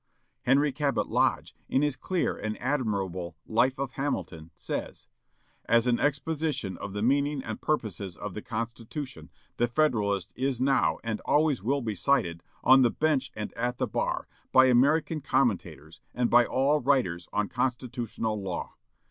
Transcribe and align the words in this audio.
Henry 0.41 0.71
Cabot 0.71 1.07
Lodge, 1.09 1.55
in 1.69 1.83
his 1.83 1.95
clear 1.95 2.35
and 2.35 2.59
admirable 2.59 3.35
"Life 3.45 3.77
of 3.77 3.91
Hamilton," 3.91 4.49
says: 4.55 5.05
"As 5.65 5.85
an 5.85 5.99
exposition 5.99 6.75
of 6.79 6.93
the 6.93 7.03
meaning 7.03 7.43
and 7.43 7.61
purposes 7.61 8.17
of 8.17 8.33
the 8.33 8.41
Constitution, 8.41 9.29
the 9.57 9.67
Federalist 9.67 10.33
is 10.35 10.59
now, 10.59 10.97
and 11.03 11.19
always 11.21 11.61
will 11.61 11.83
be 11.83 11.93
cited, 11.93 12.41
on 12.63 12.81
the 12.81 12.89
bench 12.89 13.31
and 13.35 13.53
at 13.53 13.77
the 13.77 13.85
bar, 13.85 14.27
by 14.51 14.65
American 14.65 15.21
commentators, 15.21 16.01
and 16.15 16.31
by 16.31 16.45
all 16.45 16.81
writers 16.81 17.27
on 17.31 17.47
constitutional 17.47 18.41
law. 18.41 18.73